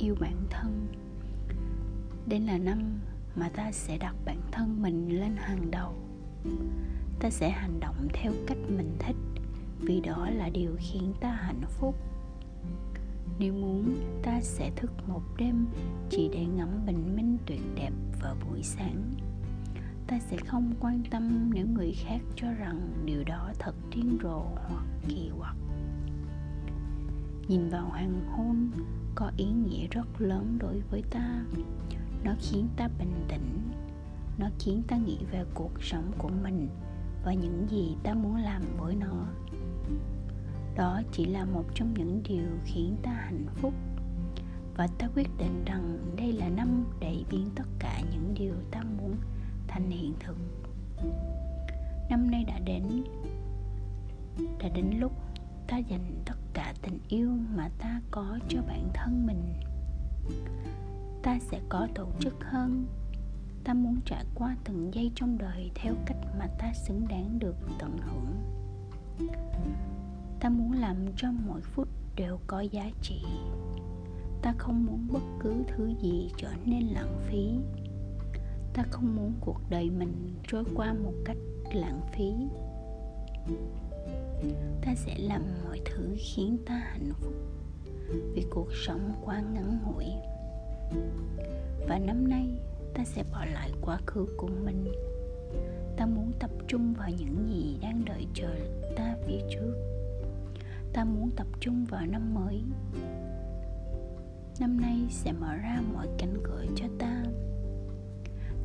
[0.00, 0.86] yêu bản thân.
[2.26, 3.00] đây là năm
[3.36, 5.94] mà ta sẽ đặt bản thân mình lên hàng đầu.
[7.20, 9.16] Ta sẽ hành động theo cách mình thích,
[9.80, 11.94] vì đó là điều khiến ta hạnh phúc.
[13.38, 15.66] Nếu muốn, ta sẽ thức một đêm
[16.10, 17.92] chỉ để ngắm bình minh tuyệt đẹp
[18.22, 19.12] vào buổi sáng.
[20.06, 24.42] Ta sẽ không quan tâm nếu người khác cho rằng điều đó thật điên rồ
[24.68, 25.56] hoặc kỳ quặc
[27.50, 28.70] nhìn vào hoàng hôn
[29.14, 31.44] có ý nghĩa rất lớn đối với ta.
[32.24, 33.70] Nó khiến ta bình tĩnh,
[34.38, 36.68] nó khiến ta nghĩ về cuộc sống của mình
[37.24, 39.26] và những gì ta muốn làm với nó.
[40.76, 43.74] Đó chỉ là một trong những điều khiến ta hạnh phúc
[44.76, 48.82] và ta quyết định rằng đây là năm để biến tất cả những điều ta
[48.82, 49.16] muốn
[49.68, 50.36] thành hiện thực.
[52.10, 52.84] Năm nay đã đến
[54.58, 55.12] đã đến lúc
[55.68, 59.54] ta dành tất cả tình yêu mà ta có cho bản thân mình.
[61.22, 62.86] Ta sẽ có tổ chức hơn.
[63.64, 67.56] Ta muốn trải qua từng giây trong đời theo cách mà ta xứng đáng được
[67.78, 68.34] tận hưởng.
[70.40, 73.22] Ta muốn làm cho mỗi phút đều có giá trị.
[74.42, 77.50] Ta không muốn bất cứ thứ gì trở nên lãng phí.
[78.74, 81.36] Ta không muốn cuộc đời mình trôi qua một cách
[81.72, 82.32] lãng phí
[84.82, 87.32] ta sẽ làm mọi thứ khiến ta hạnh phúc
[88.34, 90.04] vì cuộc sống quá ngắn ngủi.
[91.88, 92.48] Và năm nay,
[92.94, 94.92] ta sẽ bỏ lại quá khứ của mình.
[95.96, 98.54] Ta muốn tập trung vào những gì đang đợi chờ
[98.96, 99.74] ta phía trước.
[100.92, 102.62] Ta muốn tập trung vào năm mới.
[104.60, 107.24] Năm nay sẽ mở ra mọi cánh cửa cho ta.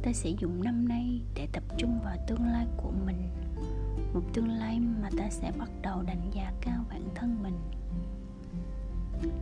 [0.02, 3.22] Ta sẽ dùng năm nay để tập trung vào tương lai của mình
[4.14, 7.58] một tương lai mà ta sẽ bắt đầu đánh giá cao bản thân mình.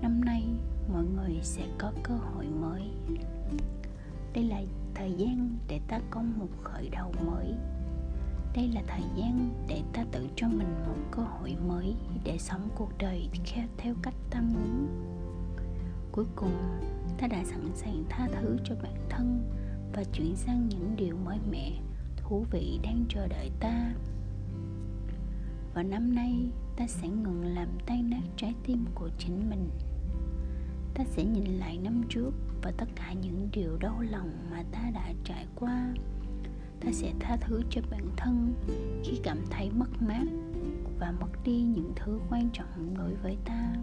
[0.01, 0.43] Năm nay,
[0.93, 2.81] mọi người sẽ có cơ hội mới.
[4.33, 4.61] Đây là
[4.95, 7.53] thời gian để ta có một khởi đầu mới.
[8.55, 12.69] Đây là thời gian để ta tự cho mình một cơ hội mới để sống
[12.75, 13.29] cuộc đời
[13.77, 14.87] theo cách ta muốn.
[16.11, 16.79] Cuối cùng,
[17.17, 19.51] ta đã sẵn sàng tha thứ cho bản thân
[19.93, 21.71] và chuyển sang những điều mới mẻ,
[22.17, 23.93] thú vị đang chờ đợi ta
[25.73, 29.69] và năm nay, ta sẽ ngừng làm tan nát trái tim của chính mình.
[30.93, 34.91] Ta sẽ nhìn lại năm trước và tất cả những điều đau lòng mà ta
[34.93, 35.93] đã trải qua.
[36.79, 38.53] Ta sẽ tha thứ cho bản thân
[39.03, 40.25] khi cảm thấy mất mát
[40.99, 43.73] và mất đi những thứ quan trọng đối với ta.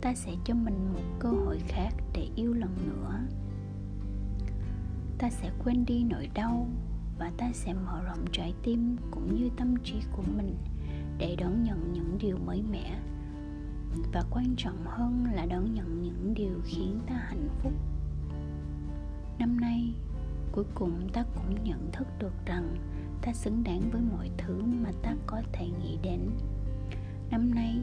[0.00, 3.18] Ta sẽ cho mình một cơ hội khác để yêu lần nữa.
[5.18, 6.68] Ta sẽ quên đi nỗi đau
[7.18, 10.56] và ta sẽ mở rộng trái tim cũng như tâm trí của mình
[11.18, 13.00] để đón nhận những điều mới mẻ.
[14.12, 17.72] Và quan trọng hơn là đón nhận những điều khiến ta hạnh phúc.
[19.38, 19.94] Năm nay,
[20.52, 22.76] cuối cùng ta cũng nhận thức được rằng
[23.22, 26.20] ta xứng đáng với mọi thứ mà ta có thể nghĩ đến.
[27.30, 27.80] Năm nay,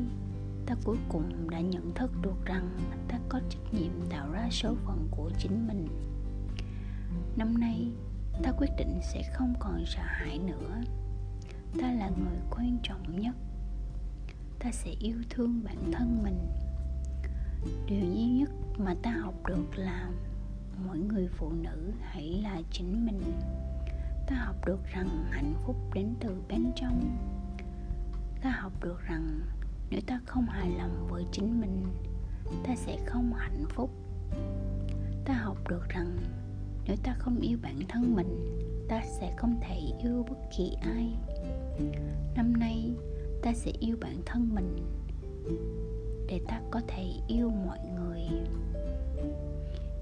[0.65, 2.69] ta cuối cùng đã nhận thức được rằng
[3.07, 5.87] ta có trách nhiệm tạo ra số phận của chính mình.
[7.35, 7.91] Năm nay
[8.43, 10.81] ta quyết định sẽ không còn sợ hãi nữa.
[11.81, 13.35] Ta là người quan trọng nhất.
[14.59, 16.47] Ta sẽ yêu thương bản thân mình.
[17.87, 20.09] Điều duy nhất mà ta học được là
[20.85, 23.21] mỗi người phụ nữ hãy là chính mình.
[24.27, 27.17] Ta học được rằng hạnh phúc đến từ bên trong.
[28.41, 29.39] Ta học được rằng
[29.89, 31.85] nếu ta không hài lòng với chính mình,
[32.63, 33.89] ta sẽ không hạnh phúc.
[35.25, 36.17] Ta học được rằng
[36.91, 41.11] nếu ta không yêu bản thân mình, ta sẽ không thể yêu bất kỳ ai.
[42.35, 42.91] Năm nay,
[43.41, 44.77] ta sẽ yêu bản thân mình
[46.27, 48.21] để ta có thể yêu mọi người.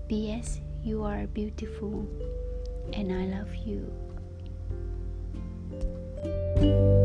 [0.08, 2.02] Ps you are beautiful
[2.94, 3.80] and i love you
[6.22, 6.99] thank you.